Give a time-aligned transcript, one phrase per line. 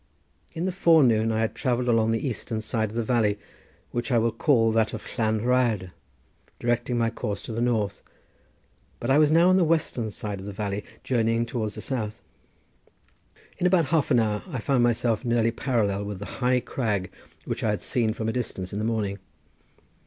[0.55, 3.37] In the forenoon I had travelled along the eastern side of the valley,
[3.91, 5.91] which I will call that of Llan Rhyadr,
[6.57, 8.01] directing my course to the north,
[8.99, 12.19] but I was now on the western side of the valley journeying towards the south.
[13.59, 17.11] In about half an hour I found myself nearly parallel with the high crag
[17.45, 19.19] which I had seen from a distance in the morning.